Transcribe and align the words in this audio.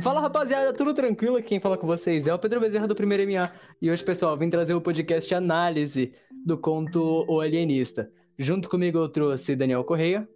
Fala 0.00 0.20
rapaziada, 0.20 0.72
tudo 0.72 0.94
tranquilo? 0.94 1.42
Quem 1.42 1.58
fala 1.58 1.76
com 1.76 1.86
vocês 1.86 2.28
é 2.28 2.32
o 2.32 2.38
Pedro 2.38 2.60
Bezerra 2.60 2.86
do 2.86 2.94
Primeiro 2.94 3.24
MA. 3.30 3.42
E 3.82 3.90
hoje, 3.90 4.04
pessoal, 4.04 4.36
vim 4.36 4.48
trazer 4.48 4.72
o 4.72 4.80
podcast 4.80 5.34
análise 5.34 6.14
do 6.46 6.56
conto 6.56 7.24
O 7.28 7.40
Alienista. 7.40 8.08
Junto 8.38 8.68
comigo 8.68 8.96
eu 8.98 9.08
trouxe 9.08 9.56
Daniel 9.56 9.82
Correia. 9.82 10.28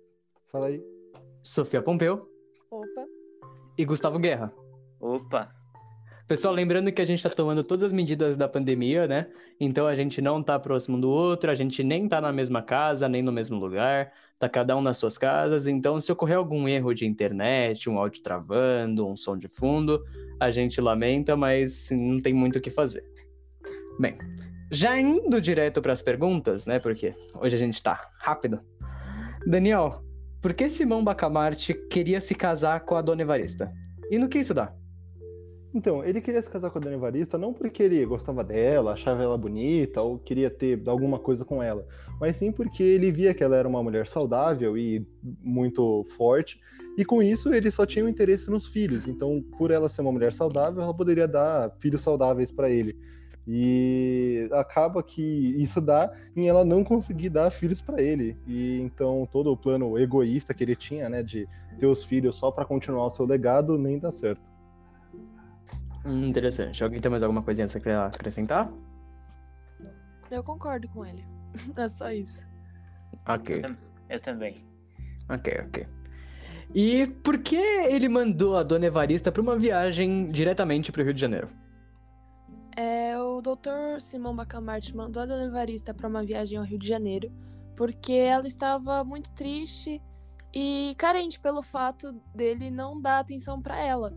Fala 0.51 0.67
aí. 0.67 0.83
Sofia 1.45 1.81
Pompeu. 1.81 2.29
Opa. 2.73 3.07
E 3.79 3.85
Gustavo 3.85 4.19
Guerra. 4.19 4.53
Opa. 5.01 5.49
Pessoal, 6.29 6.55
lembrando 6.55 6.91
que 6.93 7.03
a 7.03 7.05
gente 7.05 7.19
está 7.19 7.31
tomando 7.31 7.65
todas 7.65 7.85
as 7.85 7.93
medidas 7.93 8.37
da 8.37 8.49
pandemia, 8.49 9.07
né? 9.07 9.27
Então 9.61 9.87
a 9.87 9.95
gente 9.95 10.23
não 10.23 10.43
tá 10.43 10.59
próximo 10.59 10.99
do 10.99 11.11
outro, 11.11 11.51
a 11.51 11.55
gente 11.55 11.83
nem 11.83 12.09
tá 12.09 12.21
na 12.21 12.33
mesma 12.33 12.63
casa, 12.63 13.09
nem 13.09 13.23
no 13.23 13.33
mesmo 13.33 13.59
lugar, 13.59 14.13
tá 14.39 14.49
cada 14.49 14.77
um 14.77 14.81
nas 14.81 14.97
suas 14.97 15.19
casas. 15.19 15.67
Então, 15.67 16.01
se 16.01 16.11
ocorrer 16.11 16.37
algum 16.37 16.69
erro 16.69 16.95
de 16.95 17.07
internet, 17.07 17.91
um 17.91 17.99
áudio 17.99 18.23
travando, 18.23 19.07
um 19.07 19.17
som 19.17 19.37
de 19.37 19.49
fundo, 19.49 20.03
a 20.41 20.51
gente 20.51 20.81
lamenta, 20.81 21.37
mas 21.37 21.89
não 21.91 22.19
tem 22.19 22.33
muito 22.33 22.57
o 22.57 22.61
que 22.61 22.71
fazer. 22.71 23.05
Bem, 23.99 24.17
já 24.71 24.99
indo 24.99 25.41
direto 25.41 25.83
para 25.83 25.93
as 25.93 26.03
perguntas, 26.03 26.67
né? 26.67 26.79
Porque 26.79 27.15
hoje 27.41 27.57
a 27.57 27.59
gente 27.59 27.83
tá 27.83 28.01
rápido. 28.19 28.61
Daniel, 29.47 30.03
por 30.41 30.55
que 30.55 30.71
Simão 30.71 31.05
Bacamarte 31.05 31.75
queria 31.91 32.21
se 32.21 32.35
casar 32.35 32.81
com 32.81 32.97
a 32.97 33.03
Dona 33.03 33.23
Evarista? 33.23 33.73
E 34.11 34.19
no 34.19 34.29
que 34.29 34.39
isso 34.39 34.55
dá? 34.55 34.73
Então, 35.75 36.05
ele 36.05 36.21
queria 36.21 36.43
se 36.43 36.51
casar 36.51 36.71
com 36.71 36.79
a 36.79 36.81
Dona 36.81 36.97
Evarista 36.97 37.39
não 37.39 37.53
porque 37.53 37.83
ele 37.83 38.05
gostava 38.05 38.45
dela, 38.45 38.93
achava 38.93 39.23
ela 39.23 39.39
bonita 39.39 40.03
ou 40.03 40.19
queria 40.19 40.51
ter 40.51 40.83
alguma 40.87 41.19
coisa 41.19 41.45
com 41.47 41.63
ela, 41.63 41.87
mas 42.21 42.37
sim 42.37 42.53
porque 42.53 42.83
ele 42.83 43.11
via 43.11 43.33
que 43.33 43.43
ela 43.43 43.57
era 43.57 43.67
uma 43.67 43.83
mulher 43.83 44.07
saudável 44.07 44.77
e 44.77 45.07
muito 45.43 46.05
forte, 46.17 46.61
e 46.99 47.05
com 47.07 47.23
isso 47.23 47.55
ele 47.55 47.71
só 47.71 47.87
tinha 47.87 48.05
um 48.05 48.09
interesse 48.09 48.51
nos 48.51 48.69
filhos. 48.69 49.09
Então, 49.09 49.43
por 49.57 49.71
ela 49.71 49.89
ser 49.89 50.03
uma 50.03 50.13
mulher 50.13 50.35
saudável, 50.35 50.83
ela 50.83 50.93
poderia 50.93 51.27
dar 51.27 51.75
filhos 51.79 52.03
saudáveis 52.03 52.51
para 52.51 52.69
ele. 52.69 52.95
E 53.49 54.49
acaba 54.53 55.03
que 55.03 55.23
isso 55.59 55.81
dá 55.81 56.13
em 56.37 56.49
ela 56.49 56.65
não 56.65 56.85
conseguir 56.85 57.31
dar 57.31 57.51
filhos 57.51 57.81
para 57.81 58.01
ele. 58.01 58.37
E 58.47 58.79
então 58.81 59.27
todo 59.33 59.51
o 59.51 59.57
plano 59.57 59.99
egoísta 59.99 60.55
que 60.55 60.63
ele 60.63 60.77
tinha, 60.77 61.09
né, 61.09 61.23
de 61.23 61.49
ter 61.81 61.87
os 61.87 62.05
filhos 62.05 62.37
só 62.37 62.51
para 62.51 62.65
continuar 62.65 63.07
o 63.07 63.11
seu 63.11 63.25
legado, 63.25 63.79
nem 63.79 63.99
dá 63.99 64.13
certo. 64.13 64.52
Hum, 66.05 66.27
interessante. 66.27 66.83
Alguém 66.83 67.01
tem 67.01 67.11
mais 67.11 67.23
alguma 67.23 67.43
coisinha 67.43 67.67
que 67.67 67.73
você 67.73 67.81
quer 67.81 67.97
acrescentar? 67.97 68.71
Eu 70.31 70.43
concordo 70.43 70.89
com 70.89 71.05
ele. 71.05 71.25
É 71.77 71.89
só 71.89 72.11
isso. 72.11 72.43
Ok. 73.29 73.63
Eu 74.09 74.21
também. 74.21 74.65
Ok, 75.29 75.53
ok. 75.67 75.87
E 76.75 77.07
por 77.07 77.39
que 77.39 77.57
ele 77.57 78.09
mandou 78.09 78.57
a 78.57 78.63
Dona 78.63 78.87
Evarista 78.87 79.31
para 79.31 79.43
uma 79.43 79.59
viagem 79.59 80.31
diretamente 80.31 80.91
para 80.91 81.03
o 81.03 81.05
Rio 81.05 81.13
de 81.15 81.21
Janeiro? 81.21 81.51
É, 82.75 83.19
o 83.19 83.43
Dr. 83.43 84.01
Simão 84.01 84.35
Bacamarte 84.35 84.97
mandou 84.97 85.23
a 85.23 85.27
Dona 85.27 85.45
Evarista 85.45 85.93
para 85.93 86.09
uma 86.09 86.25
viagem 86.25 86.57
ao 86.57 86.65
Rio 86.65 86.79
de 86.79 86.89
Janeiro 86.89 87.31
porque 87.77 88.13
ela 88.13 88.47
estava 88.47 89.03
muito 89.05 89.31
triste 89.33 90.01
e 90.55 90.95
carente 90.97 91.41
pelo 91.41 91.63
fato 91.63 92.13
dele 92.35 92.71
não 92.71 93.01
dar 93.01 93.19
atenção 93.21 93.61
para 93.61 93.79
ela. 93.79 94.15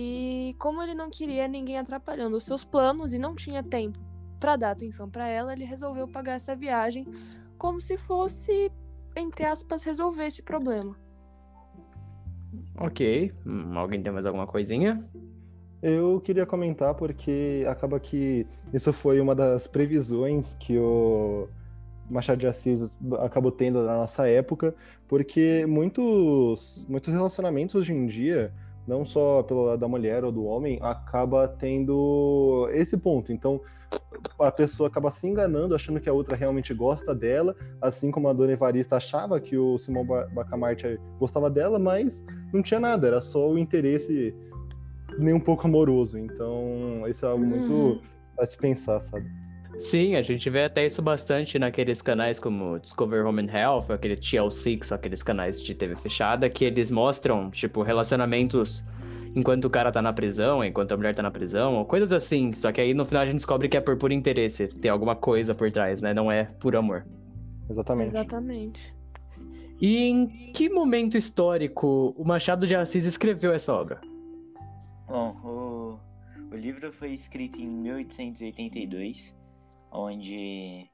E 0.00 0.54
como 0.60 0.80
ele 0.80 0.94
não 0.94 1.10
queria 1.10 1.48
ninguém 1.48 1.76
atrapalhando 1.76 2.36
os 2.36 2.44
seus 2.44 2.62
planos 2.62 3.12
e 3.12 3.18
não 3.18 3.34
tinha 3.34 3.64
tempo 3.64 3.98
para 4.38 4.54
dar 4.54 4.70
atenção 4.70 5.10
para 5.10 5.26
ela, 5.26 5.52
ele 5.52 5.64
resolveu 5.64 6.06
pagar 6.06 6.34
essa 6.34 6.54
viagem 6.54 7.04
como 7.58 7.80
se 7.80 7.98
fosse, 7.98 8.70
entre 9.16 9.44
aspas, 9.44 9.82
resolver 9.82 10.24
esse 10.24 10.40
problema. 10.40 10.96
Ok. 12.76 13.32
Hum, 13.44 13.76
alguém 13.76 14.00
tem 14.00 14.12
mais 14.12 14.24
alguma 14.24 14.46
coisinha? 14.46 15.04
Eu 15.82 16.20
queria 16.20 16.46
comentar 16.46 16.94
porque 16.94 17.66
acaba 17.68 17.98
que 17.98 18.46
isso 18.72 18.92
foi 18.92 19.20
uma 19.20 19.34
das 19.34 19.66
previsões 19.66 20.54
que 20.54 20.78
o 20.78 21.48
Machado 22.08 22.38
de 22.38 22.46
Assis 22.46 22.96
acabou 23.18 23.50
tendo 23.50 23.82
na 23.82 23.96
nossa 23.96 24.28
época, 24.28 24.76
porque 25.08 25.66
muitos, 25.66 26.86
muitos 26.88 27.12
relacionamentos 27.12 27.74
hoje 27.74 27.92
em 27.92 28.06
dia 28.06 28.52
não 28.88 29.04
só 29.04 29.42
pelo 29.42 29.66
lado 29.66 29.78
da 29.78 29.86
mulher 29.86 30.24
ou 30.24 30.32
do 30.32 30.44
homem, 30.46 30.78
acaba 30.80 31.46
tendo 31.46 32.68
esse 32.72 32.96
ponto. 32.96 33.30
Então, 33.30 33.60
a 34.38 34.50
pessoa 34.50 34.88
acaba 34.88 35.10
se 35.10 35.28
enganando, 35.28 35.74
achando 35.74 36.00
que 36.00 36.08
a 36.08 36.12
outra 36.12 36.34
realmente 36.34 36.72
gosta 36.72 37.14
dela, 37.14 37.54
assim 37.82 38.10
como 38.10 38.28
a 38.28 38.32
dona 38.32 38.52
Evarista 38.52 38.96
achava 38.96 39.38
que 39.40 39.58
o 39.58 39.76
Simão 39.78 40.06
Bacamarte 40.06 40.98
gostava 41.18 41.50
dela, 41.50 41.78
mas 41.78 42.24
não 42.52 42.62
tinha 42.62 42.80
nada, 42.80 43.06
era 43.06 43.20
só 43.20 43.50
o 43.50 43.58
interesse 43.58 44.34
nem 45.18 45.34
um 45.34 45.40
pouco 45.40 45.66
amoroso. 45.66 46.18
Então, 46.18 47.06
isso 47.06 47.26
é 47.26 47.28
algo 47.28 47.44
muito 47.44 47.72
uhum. 47.72 48.00
a 48.38 48.46
se 48.46 48.56
pensar, 48.56 49.00
sabe? 49.00 49.26
Sim, 49.78 50.16
a 50.16 50.22
gente 50.22 50.50
vê 50.50 50.64
até 50.64 50.84
isso 50.84 51.00
bastante 51.00 51.56
naqueles 51.56 52.02
canais 52.02 52.40
como 52.40 52.80
Discover 52.80 53.24
Home 53.24 53.42
and 53.42 53.56
Health, 53.56 53.84
aquele 53.90 54.16
TLC, 54.16 54.76
que 54.76 54.86
são 54.86 54.96
aqueles 54.96 55.22
canais 55.22 55.62
de 55.62 55.72
TV 55.72 55.94
fechada, 55.94 56.50
que 56.50 56.64
eles 56.64 56.90
mostram, 56.90 57.48
tipo, 57.48 57.82
relacionamentos 57.82 58.84
enquanto 59.36 59.66
o 59.66 59.70
cara 59.70 59.92
tá 59.92 60.02
na 60.02 60.12
prisão, 60.12 60.64
enquanto 60.64 60.92
a 60.92 60.96
mulher 60.96 61.14
tá 61.14 61.22
na 61.22 61.30
prisão, 61.30 61.76
ou 61.76 61.84
coisas 61.84 62.12
assim. 62.12 62.52
Só 62.52 62.72
que 62.72 62.80
aí 62.80 62.92
no 62.92 63.06
final 63.06 63.22
a 63.22 63.26
gente 63.26 63.36
descobre 63.36 63.68
que 63.68 63.76
é 63.76 63.80
por 63.80 63.96
puro 63.96 64.12
interesse, 64.12 64.66
tem 64.66 64.90
alguma 64.90 65.14
coisa 65.14 65.54
por 65.54 65.70
trás, 65.70 66.02
né? 66.02 66.12
Não 66.12 66.30
é 66.30 66.44
por 66.44 66.74
amor. 66.74 67.06
Exatamente. 67.70 68.08
Exatamente. 68.08 68.94
E 69.80 69.96
em 69.98 70.26
que 70.52 70.68
momento 70.68 71.16
histórico 71.16 72.12
o 72.18 72.24
Machado 72.24 72.66
de 72.66 72.74
Assis 72.74 73.04
escreveu 73.04 73.52
essa 73.52 73.72
obra? 73.72 74.00
Bom, 75.06 75.36
o, 75.44 76.52
o 76.52 76.56
livro 76.56 76.92
foi 76.92 77.10
escrito 77.10 77.60
em 77.60 77.68
1882 77.68 79.38
onde 79.90 80.88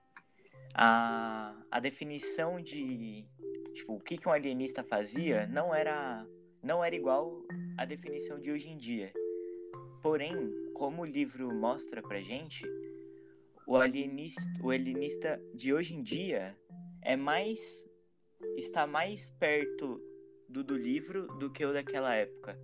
a, 0.75 1.55
a 1.71 1.81
definição 1.81 2.61
de 2.61 3.27
tipo, 3.75 3.95
o 3.95 4.01
que, 4.01 4.17
que 4.17 4.29
um 4.29 4.33
alienista 4.33 4.83
fazia 4.83 5.47
não 5.47 5.75
era, 5.75 6.27
não 6.63 6.85
era 6.85 6.95
igual 6.95 7.43
à 7.77 7.85
definição 7.85 8.41
de 8.41 8.51
hoje 8.51 8.69
em 8.69 8.77
dia. 8.77 9.13
Porém, 10.03 10.35
como 10.75 11.03
o 11.03 11.07
livro 11.07 11.53
mostra 11.55 12.03
pra 12.03 12.21
gente, 12.21 12.65
o 13.67 13.77
alienista, 13.77 14.43
o 14.63 14.71
alienista 14.71 15.41
de 15.55 15.73
hoje 15.73 15.95
em 15.95 16.03
dia 16.03 16.57
é 17.03 17.17
mais 17.17 17.85
está 18.57 18.87
mais 18.87 19.31
perto 19.41 20.01
do, 20.49 20.63
do 20.63 20.77
livro 20.77 21.27
do 21.39 21.51
que 21.51 21.65
o 21.65 21.73
daquela 21.73 22.15
época. 22.15 22.59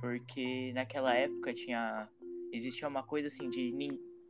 Porque 0.00 0.72
naquela 0.72 1.14
época 1.14 1.52
tinha 1.52 2.08
existia 2.52 2.88
uma 2.88 3.02
coisa 3.02 3.28
assim 3.28 3.50
de 3.50 3.70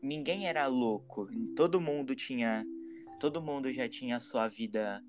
ninguém 0.02 0.48
era 0.48 0.66
louco. 0.66 1.28
Todo 1.56 1.80
mundo 1.80 2.14
tinha. 2.14 2.64
Todo 3.20 3.42
mundo 3.42 3.72
já 3.72 3.88
tinha 3.88 4.16
a 4.16 4.20
sua 4.20 4.46
vida 4.46 5.02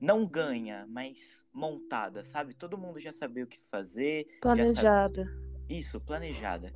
não 0.00 0.26
ganha, 0.26 0.86
mas 0.88 1.44
montada, 1.52 2.22
sabe? 2.22 2.54
Todo 2.54 2.76
mundo 2.76 3.00
já 3.00 3.10
sabia 3.10 3.44
o 3.44 3.46
que 3.46 3.58
fazer. 3.70 4.26
Planejada. 4.40 5.26
Isso, 5.68 6.00
planejada. 6.00 6.72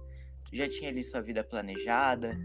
Já 0.53 0.69
tinha 0.69 0.89
ali 0.89 1.05
sua 1.05 1.21
vida 1.21 1.45
planejada. 1.45 2.39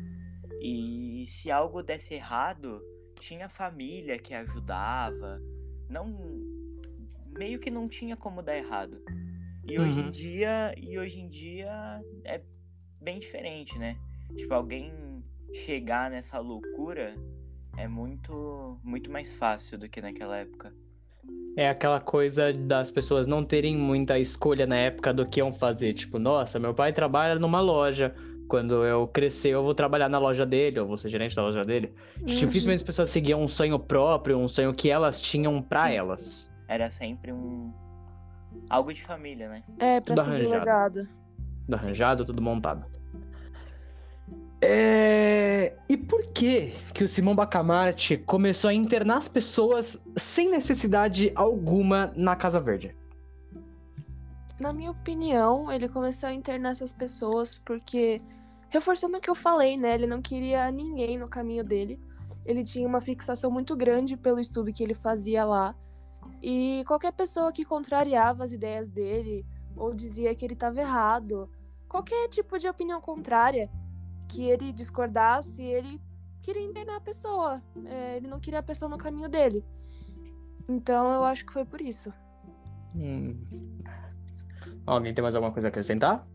E 0.62 1.24
se 1.26 1.50
algo 1.50 1.82
desse 1.82 2.14
errado, 2.14 2.82
tinha 3.20 3.48
família 3.48 4.20
que 4.20 4.34
ajudava. 4.34 5.40
Não. 5.90 6.10
Meio 7.38 7.60
que 7.60 7.72
não 7.72 7.88
tinha 7.88 8.18
como 8.18 8.42
dar 8.42 8.58
errado. 8.58 9.02
E 9.66 9.78
uhum. 9.78 9.86
hoje 9.86 10.00
em 10.00 10.04
uhum. 10.04 10.12
dia. 10.12 10.76
E 10.78 11.00
hoje 11.00 11.20
em 11.20 11.30
dia 11.30 12.02
é 12.26 12.44
bem 13.02 13.20
diferente, 13.20 13.80
né? 13.80 13.98
Tipo, 14.36 14.54
alguém 14.54 14.92
chegar 15.54 16.10
nessa 16.10 16.40
loucura 16.40 17.16
é 17.78 17.88
muito, 17.88 18.80
muito 18.84 19.12
mais 19.12 19.34
fácil 19.34 19.78
do 19.78 19.88
que 19.88 20.02
naquela 20.02 20.38
época. 20.38 20.74
É 21.56 21.70
aquela 21.70 22.00
coisa 22.00 22.52
das 22.52 22.92
pessoas 22.92 23.28
não 23.28 23.44
terem 23.44 23.78
muita 23.78 24.18
escolha 24.18 24.66
na 24.66 24.76
época 24.76 25.14
do 25.14 25.26
que 25.26 25.40
iam 25.40 25.54
fazer. 25.54 25.94
Tipo, 25.94 26.18
nossa, 26.18 26.60
meu 26.60 26.74
pai 26.74 26.92
trabalha 26.92 27.40
numa 27.40 27.62
loja. 27.62 28.14
Quando 28.48 28.84
eu 28.84 29.08
crescer, 29.08 29.50
eu 29.50 29.64
vou 29.64 29.74
trabalhar 29.74 30.10
na 30.10 30.20
loja 30.20 30.46
dele, 30.46 30.78
eu 30.80 30.86
vou 30.86 30.98
ser 30.98 31.10
gerente 31.10 31.36
da 31.36 31.44
loja 31.44 31.62
dele. 31.62 31.94
Uhum. 32.20 32.26
Dificilmente 32.26 32.82
as 32.82 32.84
pessoas 32.84 33.10
seguiam 33.10 33.42
um 33.42 33.48
sonho 33.48 33.80
próprio, 33.80 34.38
um 34.38 34.48
sonho 34.48 34.74
que 34.74 34.90
elas 34.90 35.22
tinham 35.22 35.62
para 35.62 35.92
elas. 35.92 36.52
Era 36.68 36.90
sempre 36.90 37.32
um. 37.32 37.72
algo 38.70 38.94
de 38.94 39.02
família, 39.02 39.48
né? 39.50 39.64
É, 39.80 40.02
pra 40.02 40.16
tudo 40.16 40.26
seguir 40.26 40.54
arranjado. 40.54 40.60
legado. 40.60 41.10
Tudo 41.66 41.76
arranjado, 41.76 42.24
Sim. 42.24 42.28
tudo 42.28 42.42
montado. 42.42 42.86
É... 44.66 45.76
E 45.90 45.98
por 45.98 46.26
que 46.28 46.74
que 46.94 47.04
o 47.04 47.08
Simão 47.08 47.36
Bacamarte 47.36 48.16
começou 48.18 48.70
a 48.70 48.74
internar 48.74 49.18
as 49.18 49.28
pessoas 49.28 50.02
sem 50.16 50.50
necessidade 50.50 51.34
alguma 51.36 52.14
na 52.16 52.34
Casa 52.34 52.62
Verde? 52.62 52.96
Na 54.62 54.72
minha 54.72 54.92
opinião, 54.92 55.70
ele 55.70 55.90
começou 55.90 56.30
a 56.30 56.34
internar 56.34 56.72
essas 56.72 56.94
pessoas 56.94 57.58
porque, 57.58 58.22
reforçando 58.70 59.18
o 59.18 59.20
que 59.20 59.30
eu 59.30 59.36
falei, 59.36 59.76
né? 59.76 59.96
Ele 59.96 60.08
não 60.08 60.22
queria 60.22 60.72
ninguém 60.72 61.18
no 61.18 61.28
caminho 61.28 61.64
dele. 61.64 62.00
Ele 62.46 62.64
tinha 62.64 62.88
uma 62.88 63.02
fixação 63.02 63.52
muito 63.52 63.76
grande 63.76 64.16
pelo 64.16 64.40
estudo 64.40 64.72
que 64.72 64.82
ele 64.82 64.96
fazia 64.96 65.44
lá. 65.44 65.76
E 66.42 66.86
qualquer 66.88 67.12
pessoa 67.12 67.52
que 67.52 67.66
contrariava 67.66 68.46
as 68.46 68.54
ideias 68.54 68.90
dele 68.90 69.46
ou 69.76 69.94
dizia 69.94 70.34
que 70.34 70.46
ele 70.46 70.54
estava 70.54 70.80
errado. 70.80 71.50
Qualquer 71.90 72.30
tipo 72.30 72.58
de 72.58 72.68
opinião 72.70 73.02
contrária 73.02 73.70
que 74.34 74.44
ele 74.44 74.74
discordasse, 74.74 75.62
ele 75.62 76.02
queria 76.42 76.64
internar 76.64 76.98
a 76.98 77.02
pessoa. 77.02 77.62
É, 77.86 78.18
ele 78.18 78.28
não 78.28 78.40
queria 78.40 78.60
a 78.60 78.64
pessoa 78.64 78.90
no 78.90 78.98
caminho 78.98 79.30
dele. 79.30 79.64
Então 80.68 81.12
eu 81.14 81.24
acho 81.24 81.46
que 81.46 81.54
foi 81.54 81.64
por 81.64 81.80
isso. 81.80 82.12
Hum. 82.96 83.38
Alguém 84.86 85.14
tem 85.14 85.22
mais 85.22 85.36
alguma 85.36 85.54
coisa 85.54 85.68
a 85.68 85.70
acrescentar? 85.70 86.28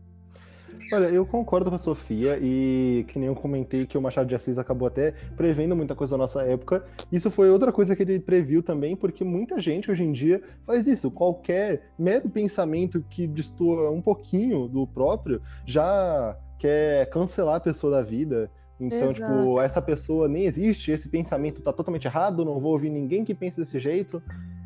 Olha, 0.93 1.07
eu 1.07 1.25
concordo 1.25 1.69
com 1.69 1.75
a 1.75 1.79
Sofia 1.79 2.39
e 2.41 3.05
que 3.09 3.19
nem 3.19 3.27
eu 3.27 3.35
comentei 3.35 3.85
que 3.85 3.97
o 3.97 4.01
Machado 4.01 4.27
de 4.27 4.33
Assis 4.33 4.57
acabou 4.57 4.87
até 4.87 5.11
prevendo 5.35 5.75
muita 5.75 5.93
coisa 5.93 6.11
da 6.11 6.19
nossa 6.19 6.41
época. 6.43 6.85
Isso 7.11 7.29
foi 7.29 7.49
outra 7.49 7.71
coisa 7.71 7.95
que 7.95 8.03
ele 8.03 8.19
previu 8.19 8.63
também, 8.63 8.95
porque 8.95 9.23
muita 9.23 9.59
gente 9.59 9.91
hoje 9.91 10.03
em 10.03 10.11
dia 10.11 10.41
faz 10.65 10.87
isso. 10.87 11.11
Qualquer 11.11 11.91
mero 11.97 12.29
pensamento 12.29 13.03
que 13.09 13.27
destoa 13.27 13.91
um 13.91 14.01
pouquinho 14.01 14.67
do 14.67 14.87
próprio 14.87 15.41
já 15.65 16.37
quer 16.59 17.09
cancelar 17.09 17.55
a 17.55 17.59
pessoa 17.59 17.93
da 17.93 18.01
vida. 18.03 18.51
Então, 18.79 19.07
tipo, 19.07 19.19
Exato. 19.19 19.37
tipo, 19.37 19.61
essa 19.61 19.81
pessoa 19.81 20.27
nem 20.27 20.45
existe, 20.45 20.91
esse 20.91 21.09
pensamento 21.09 21.61
tá 21.61 21.73
totalmente 21.73 22.05
errado, 22.05 22.45
não 22.45 22.59
vou 22.59 22.73
ouvir 22.73 22.89
ninguém 22.89 23.25
que 23.25 23.33
pense 23.33 23.59
desse 23.59 23.79
jeito. 23.79 24.21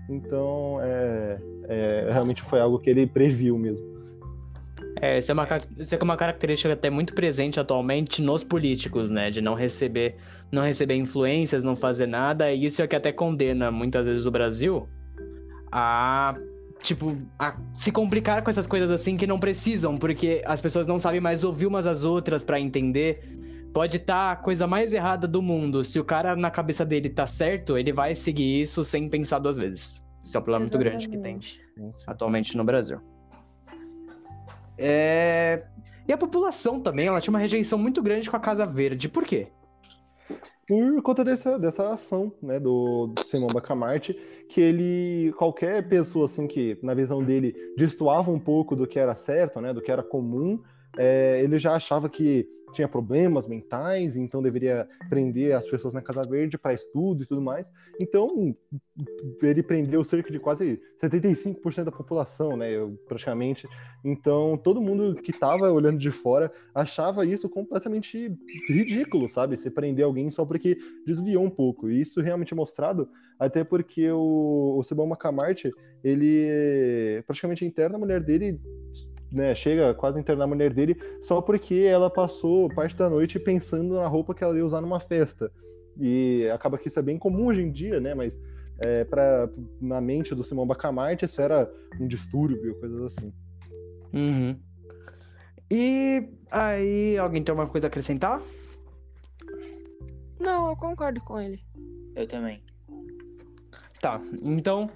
Então, 0.09 0.79
é, 0.81 1.39
é, 1.67 2.09
realmente 2.11 2.41
foi 2.41 2.59
algo 2.59 2.77
que 2.77 2.89
ele 2.89 3.07
previu 3.07 3.57
mesmo. 3.57 3.93
É, 5.01 5.17
isso 5.17 5.31
é, 5.31 5.33
uma, 5.33 5.47
isso 5.77 5.95
é 5.95 6.03
uma 6.03 6.15
característica 6.15 6.71
até 6.71 6.89
muito 6.89 7.13
presente 7.13 7.59
atualmente 7.59 8.21
nos 8.21 8.43
políticos, 8.43 9.09
né? 9.09 9.29
De 9.31 9.41
não 9.41 9.53
receber, 9.53 10.15
não 10.51 10.61
receber 10.61 10.95
influências, 10.95 11.63
não 11.63 11.75
fazer 11.75 12.05
nada. 12.05 12.51
E 12.51 12.65
isso 12.65 12.81
é 12.81 12.87
que 12.87 12.95
até 12.95 13.11
condena 13.11 13.71
muitas 13.71 14.05
vezes 14.05 14.25
o 14.25 14.31
Brasil 14.31 14.87
a 15.71 16.35
tipo, 16.83 17.15
a 17.39 17.55
se 17.73 17.91
complicar 17.91 18.43
com 18.43 18.49
essas 18.49 18.67
coisas 18.67 18.91
assim 18.91 19.15
que 19.15 19.25
não 19.25 19.39
precisam, 19.39 19.97
porque 19.97 20.43
as 20.45 20.61
pessoas 20.61 20.85
não 20.85 20.99
sabem 20.99 21.21
mais 21.21 21.43
ouvir 21.43 21.65
umas 21.65 21.87
às 21.87 22.03
outras 22.03 22.43
para 22.43 22.59
entender. 22.59 23.39
Pode 23.73 23.97
estar 23.97 24.13
tá 24.13 24.31
a 24.33 24.35
coisa 24.35 24.67
mais 24.67 24.93
errada 24.93 25.27
do 25.27 25.41
mundo. 25.41 25.83
Se 25.83 25.99
o 25.99 26.03
cara 26.03 26.35
na 26.35 26.51
cabeça 26.51 26.85
dele 26.85 27.09
tá 27.09 27.25
certo, 27.25 27.77
ele 27.77 27.91
vai 27.91 28.13
seguir 28.13 28.61
isso 28.61 28.83
sem 28.83 29.09
pensar 29.09 29.39
duas 29.39 29.57
vezes. 29.57 30.05
Isso 30.23 30.37
é 30.37 30.39
um 30.39 30.43
problema 30.43 30.65
muito 30.65 30.77
grande 30.77 31.09
que 31.09 31.17
tem 31.17 31.39
atualmente 32.05 32.55
no 32.55 32.63
Brasil. 32.63 32.99
É... 34.77 35.63
E 36.07 36.11
a 36.11 36.17
população 36.17 36.81
também, 36.81 37.07
ela 37.07 37.21
tinha 37.21 37.31
uma 37.31 37.39
rejeição 37.39 37.79
muito 37.79 38.01
grande 38.03 38.29
com 38.29 38.35
a 38.35 38.39
Casa 38.39 38.65
Verde. 38.65 39.07
Por 39.07 39.23
quê? 39.23 39.47
Por 40.67 41.01
conta 41.01 41.25
dessa, 41.25 41.59
dessa 41.59 41.91
ação, 41.91 42.31
né, 42.41 42.59
do, 42.59 43.07
do 43.07 43.23
Simão 43.23 43.47
Bacamarte, 43.47 44.17
que 44.47 44.61
ele, 44.61 45.33
qualquer 45.37 45.87
pessoa, 45.89 46.25
assim, 46.25 46.47
que 46.47 46.77
na 46.81 46.93
visão 46.93 47.21
dele 47.21 47.53
destoava 47.77 48.31
um 48.31 48.39
pouco 48.39 48.75
do 48.75 48.87
que 48.87 48.97
era 48.97 49.13
certo, 49.13 49.59
né, 49.59 49.73
do 49.73 49.81
que 49.81 49.91
era 49.91 50.01
comum, 50.01 50.61
é, 50.97 51.41
ele 51.41 51.57
já 51.57 51.75
achava 51.75 52.09
que 52.09 52.47
tinha 52.73 52.87
problemas 52.87 53.47
mentais, 53.47 54.17
então 54.17 54.41
deveria 54.41 54.87
prender 55.09 55.55
as 55.55 55.65
pessoas 55.65 55.93
na 55.93 56.01
Casa 56.01 56.25
Verde 56.25 56.57
para 56.57 56.73
estudo 56.73 57.23
e 57.23 57.25
tudo 57.25 57.41
mais. 57.41 57.71
Então, 58.01 58.55
ele 59.41 59.63
prendeu 59.63 60.03
cerca 60.03 60.31
de 60.31 60.39
quase 60.39 60.81
75% 61.01 61.83
da 61.83 61.91
população, 61.91 62.57
né, 62.57 62.69
praticamente. 63.07 63.67
Então, 64.03 64.57
todo 64.57 64.81
mundo 64.81 65.15
que 65.21 65.31
estava 65.31 65.71
olhando 65.71 65.99
de 65.99 66.11
fora 66.11 66.51
achava 66.73 67.25
isso 67.25 67.47
completamente 67.47 68.35
ridículo, 68.67 69.29
sabe? 69.29 69.55
Se 69.55 69.69
prender 69.69 70.03
alguém 70.03 70.29
só 70.31 70.43
porque 70.43 70.75
desviou 71.05 71.43
um 71.43 71.51
pouco. 71.51 71.89
E 71.89 72.01
isso 72.01 72.21
realmente 72.21 72.53
é 72.53 72.55
mostrado 72.55 73.07
até 73.39 73.63
porque 73.63 74.09
o, 74.11 74.77
o 74.77 74.83
Sebão 74.83 75.05
Macamarte, 75.05 75.71
ele 76.03 77.21
praticamente 77.25 77.65
interna 77.65 77.95
a 77.95 77.99
mulher 77.99 78.21
dele 78.21 78.59
né, 79.33 79.55
chega 79.55 79.93
quase 79.95 80.17
a 80.17 80.21
internar 80.21 80.43
a 80.43 80.47
mulher 80.47 80.71
dele 80.71 80.95
só 81.21 81.41
porque 81.41 81.73
ela 81.73 82.09
passou 82.09 82.69
parte 82.69 82.95
da 82.95 83.09
noite 83.09 83.39
pensando 83.39 83.95
na 83.95 84.07
roupa 84.07 84.33
que 84.33 84.43
ela 84.43 84.55
ia 84.55 84.65
usar 84.65 84.79
numa 84.79 84.99
festa. 84.99 85.51
E 85.99 86.47
acaba 86.53 86.77
que 86.77 86.87
isso 86.87 86.99
é 86.99 87.01
bem 87.01 87.17
comum 87.17 87.47
hoje 87.47 87.61
em 87.61 87.71
dia, 87.71 87.99
né? 87.99 88.13
Mas 88.13 88.39
é, 88.79 89.03
pra, 89.03 89.49
na 89.81 89.99
mente 89.99 90.35
do 90.35 90.43
Simão 90.43 90.67
Bacamarte 90.67 91.25
isso 91.25 91.41
era 91.41 91.71
um 91.99 92.07
distúrbio, 92.07 92.79
coisas 92.79 93.01
assim. 93.01 93.33
Uhum. 94.13 94.59
E 95.69 96.29
aí, 96.51 97.17
alguém 97.17 97.43
tem 97.43 97.51
alguma 97.51 97.67
coisa 97.67 97.87
a 97.87 97.89
acrescentar? 97.89 98.41
Não, 100.39 100.69
eu 100.69 100.75
concordo 100.75 101.19
com 101.21 101.39
ele. 101.39 101.59
Eu 102.15 102.27
também. 102.27 102.61
Tá, 103.99 104.21
então 104.43 104.89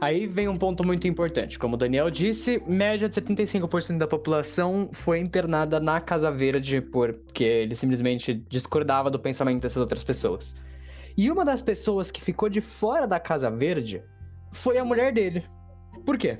Aí 0.00 0.26
vem 0.26 0.48
um 0.48 0.56
ponto 0.56 0.84
muito 0.86 1.06
importante. 1.06 1.58
Como 1.58 1.74
o 1.74 1.76
Daniel 1.76 2.10
disse, 2.10 2.62
média 2.66 3.06
de 3.06 3.20
75% 3.20 3.98
da 3.98 4.06
população 4.06 4.88
foi 4.92 5.18
internada 5.18 5.78
na 5.78 6.00
Casa 6.00 6.30
Verde 6.30 6.80
porque 6.80 7.44
ele 7.44 7.76
simplesmente 7.76 8.32
discordava 8.48 9.10
do 9.10 9.18
pensamento 9.18 9.60
dessas 9.60 9.76
outras 9.76 10.02
pessoas. 10.02 10.58
E 11.18 11.30
uma 11.30 11.44
das 11.44 11.60
pessoas 11.60 12.10
que 12.10 12.22
ficou 12.22 12.48
de 12.48 12.62
fora 12.62 13.06
da 13.06 13.20
Casa 13.20 13.50
Verde 13.50 14.02
foi 14.52 14.78
a 14.78 14.84
mulher 14.86 15.12
dele. 15.12 15.44
Por 16.06 16.16
quê? 16.16 16.38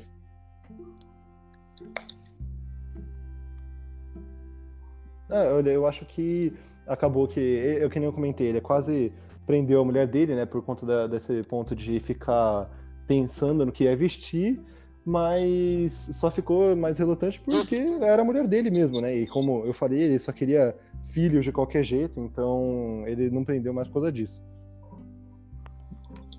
É, 5.28 5.52
olha, 5.52 5.70
eu 5.70 5.86
acho 5.86 6.06
que 6.06 6.54
acabou 6.86 7.28
que, 7.28 7.40
eu 7.40 7.90
que 7.90 8.00
nem 8.00 8.06
eu 8.06 8.12
comentei, 8.12 8.48
ele 8.48 8.60
quase 8.62 9.12
prendeu 9.46 9.82
a 9.82 9.84
mulher 9.84 10.06
dele, 10.06 10.34
né, 10.34 10.46
por 10.46 10.62
conta 10.62 10.86
da, 10.86 11.06
desse 11.06 11.42
ponto 11.42 11.76
de 11.76 12.00
ficar 12.00 12.70
pensando 13.10 13.66
no 13.66 13.72
que 13.72 13.82
ia 13.82 13.96
vestir, 13.96 14.60
mas 15.04 15.92
só 16.12 16.30
ficou 16.30 16.76
mais 16.76 16.96
relutante 16.96 17.40
porque 17.40 17.74
era 17.74 18.22
a 18.22 18.24
mulher 18.24 18.46
dele 18.46 18.70
mesmo, 18.70 19.00
né? 19.00 19.12
E 19.16 19.26
como 19.26 19.64
eu 19.64 19.72
falei, 19.72 20.02
ele 20.02 20.16
só 20.16 20.30
queria 20.30 20.76
filhos 21.06 21.44
de 21.44 21.50
qualquer 21.50 21.82
jeito, 21.82 22.20
então 22.20 23.02
ele 23.08 23.28
não 23.28 23.44
prendeu 23.44 23.74
mais 23.74 23.88
por 23.88 23.94
causa 23.94 24.12
disso. 24.12 24.40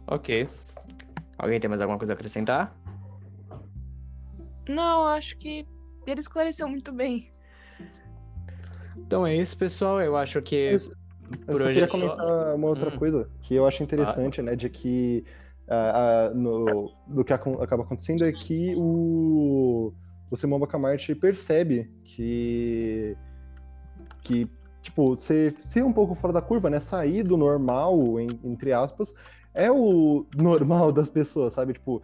Ok. 0.07 0.47
Alguém 1.37 1.59
tem 1.59 1.69
mais 1.69 1.81
alguma 1.81 1.97
coisa 1.97 2.13
a 2.13 2.15
acrescentar? 2.15 2.73
Não, 4.69 5.07
acho 5.07 5.37
que 5.39 5.67
ele 6.07 6.21
esclareceu 6.21 6.69
muito 6.69 6.93
bem. 6.93 7.33
Então 8.95 9.27
é 9.27 9.35
isso, 9.35 9.57
pessoal. 9.57 10.01
Eu 10.01 10.15
acho 10.15 10.41
que. 10.41 10.55
Eu, 10.55 10.79
eu 11.47 11.57
só 11.57 11.65
queria 11.65 11.83
é 11.83 11.87
comentar 11.87 12.17
só... 12.17 12.55
uma 12.55 12.67
outra 12.67 12.95
hum. 12.95 12.97
coisa 12.97 13.29
que 13.41 13.55
eu 13.55 13.67
acho 13.67 13.83
interessante, 13.83 14.39
ah. 14.39 14.43
né? 14.43 14.55
De 14.55 14.69
que 14.69 15.25
uh, 15.71 16.35
no, 16.35 16.91
do 17.07 17.23
que 17.23 17.33
acaba 17.33 17.83
acontecendo 17.83 18.25
é 18.25 18.31
que 18.31 18.75
o, 18.75 19.93
o 20.29 20.35
Simão 20.35 20.59
Bacamarte 20.59 21.15
percebe 21.15 21.89
que, 22.03 23.15
que 24.21 24.47
tipo, 24.81 25.17
ser, 25.17 25.55
ser 25.61 25.83
um 25.83 25.93
pouco 25.93 26.13
fora 26.13 26.33
da 26.33 26.41
curva, 26.41 26.69
né? 26.69 26.79
Sair 26.79 27.23
do 27.23 27.37
normal, 27.37 28.19
em, 28.19 28.27
entre 28.43 28.73
aspas, 28.73 29.13
é 29.53 29.71
o 29.71 30.25
normal 30.35 30.91
das 30.91 31.09
pessoas, 31.09 31.53
sabe? 31.53 31.73
Tipo, 31.73 32.01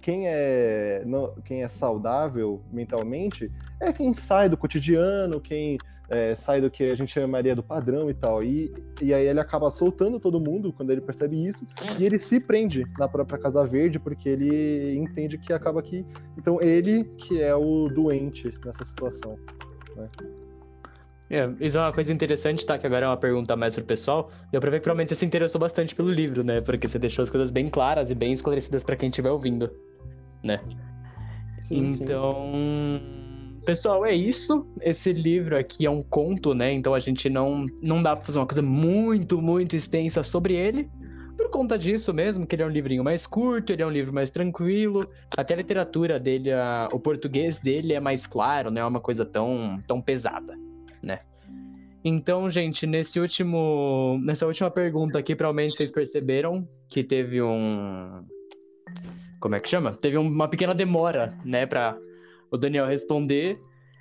quem 0.00 0.26
é, 0.26 1.04
quem 1.44 1.62
é 1.62 1.68
saudável 1.68 2.62
mentalmente 2.72 3.50
é 3.80 3.92
quem 3.92 4.12
sai 4.14 4.48
do 4.48 4.56
cotidiano, 4.56 5.40
quem 5.40 5.78
é, 6.08 6.36
sai 6.36 6.60
do 6.60 6.70
que 6.70 6.84
a 6.84 6.94
gente 6.94 7.12
chamaria 7.12 7.54
do 7.54 7.62
padrão 7.62 8.08
e 8.10 8.14
tal. 8.14 8.42
E, 8.42 8.72
e 9.00 9.12
aí 9.12 9.26
ele 9.26 9.40
acaba 9.40 9.70
soltando 9.70 10.20
todo 10.20 10.40
mundo 10.40 10.72
quando 10.72 10.90
ele 10.90 11.00
percebe 11.00 11.44
isso, 11.44 11.66
e 11.98 12.04
ele 12.04 12.18
se 12.18 12.40
prende 12.40 12.84
na 12.98 13.08
própria 13.08 13.38
Casa 13.38 13.64
Verde, 13.64 13.98
porque 13.98 14.28
ele 14.28 14.96
entende 14.96 15.38
que 15.38 15.52
acaba 15.52 15.82
que. 15.82 16.04
Então 16.36 16.60
ele 16.60 17.04
que 17.16 17.42
é 17.42 17.54
o 17.54 17.88
doente 17.88 18.52
nessa 18.64 18.84
situação. 18.84 19.36
Né? 19.96 20.08
É, 21.28 21.50
isso 21.58 21.76
é 21.76 21.80
uma 21.80 21.92
coisa 21.92 22.12
interessante, 22.12 22.64
tá? 22.64 22.78
Que 22.78 22.86
agora 22.86 23.06
é 23.06 23.08
uma 23.08 23.16
pergunta 23.16 23.56
mais 23.56 23.74
pro 23.74 23.84
pessoal. 23.84 24.30
Deu 24.52 24.60
pra 24.60 24.70
ver 24.70 24.78
que 24.78 24.84
provavelmente 24.84 25.08
você 25.08 25.16
se 25.16 25.26
interessou 25.26 25.60
bastante 25.60 25.92
pelo 25.92 26.08
livro, 26.08 26.44
né? 26.44 26.60
Porque 26.60 26.86
você 26.86 27.00
deixou 27.00 27.24
as 27.24 27.30
coisas 27.30 27.50
bem 27.50 27.68
claras 27.68 28.12
e 28.12 28.14
bem 28.14 28.32
esclarecidas 28.32 28.84
para 28.84 28.94
quem 28.94 29.08
estiver 29.08 29.30
ouvindo, 29.30 29.68
né? 30.42 30.60
Sim, 31.64 31.88
então. 31.88 32.52
Sim. 32.52 33.25
Pessoal, 33.66 34.06
é 34.06 34.14
isso. 34.14 34.64
Esse 34.80 35.12
livro 35.12 35.58
aqui 35.58 35.84
é 35.84 35.90
um 35.90 36.00
conto, 36.00 36.54
né? 36.54 36.72
Então 36.72 36.94
a 36.94 37.00
gente 37.00 37.28
não, 37.28 37.66
não 37.82 38.00
dá 38.00 38.14
pra 38.14 38.24
fazer 38.24 38.38
uma 38.38 38.46
coisa 38.46 38.62
muito, 38.62 39.42
muito 39.42 39.74
extensa 39.74 40.22
sobre 40.22 40.54
ele. 40.54 40.88
Por 41.36 41.50
conta 41.50 41.76
disso 41.76 42.14
mesmo, 42.14 42.46
que 42.46 42.54
ele 42.54 42.62
é 42.62 42.66
um 42.66 42.70
livrinho 42.70 43.02
mais 43.02 43.26
curto, 43.26 43.72
ele 43.72 43.82
é 43.82 43.86
um 43.86 43.90
livro 43.90 44.14
mais 44.14 44.30
tranquilo. 44.30 45.00
Até 45.36 45.54
a 45.54 45.56
literatura 45.56 46.20
dele, 46.20 46.52
a, 46.52 46.88
o 46.92 47.00
português 47.00 47.58
dele 47.58 47.92
é 47.92 47.98
mais 47.98 48.24
claro, 48.24 48.70
não 48.70 48.82
é 48.82 48.86
uma 48.86 49.00
coisa 49.00 49.26
tão, 49.26 49.82
tão 49.84 50.00
pesada, 50.00 50.54
né? 51.02 51.18
Então, 52.04 52.48
gente, 52.48 52.86
nesse 52.86 53.18
último, 53.18 54.16
nessa 54.22 54.46
última 54.46 54.70
pergunta 54.70 55.18
aqui, 55.18 55.34
provavelmente 55.34 55.74
vocês 55.74 55.90
perceberam 55.90 56.66
que 56.88 57.02
teve 57.02 57.42
um. 57.42 58.24
Como 59.40 59.56
é 59.56 59.60
que 59.60 59.68
chama? 59.68 59.92
Teve 59.92 60.16
uma 60.16 60.46
pequena 60.46 60.72
demora, 60.72 61.36
né, 61.44 61.66
pra 61.66 61.98
o 62.50 62.56
Daniel 62.56 62.86
responder. 62.86 63.58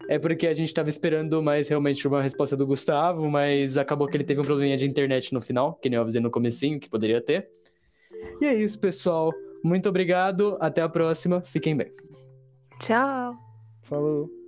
É 0.07 0.19
porque 0.19 0.45
a 0.45 0.53
gente 0.53 0.67
estava 0.67 0.89
esperando 0.89 1.41
mais 1.41 1.67
realmente 1.67 2.07
uma 2.07 2.21
resposta 2.21 2.55
do 2.55 2.67
Gustavo, 2.67 3.29
mas 3.29 3.77
acabou 3.77 4.07
que 4.07 4.15
ele 4.15 4.23
teve 4.23 4.39
um 4.39 4.43
probleminha 4.43 4.77
de 4.77 4.85
internet 4.85 5.33
no 5.33 5.41
final, 5.41 5.73
que 5.75 5.89
nem 5.89 5.97
eu 5.97 6.01
avisei 6.01 6.21
no 6.21 6.29
comecinho 6.29 6.79
que 6.79 6.89
poderia 6.89 7.21
ter. 7.21 7.49
E 8.39 8.45
é 8.45 8.53
isso, 8.53 8.79
pessoal. 8.79 9.31
Muito 9.63 9.89
obrigado. 9.89 10.57
Até 10.59 10.81
a 10.81 10.89
próxima. 10.89 11.41
Fiquem 11.41 11.75
bem. 11.75 11.91
Tchau. 12.79 13.35
Falou. 13.83 14.44